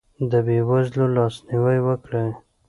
[0.31, 2.29] د بې وزلو لاسنیوی وکړئ.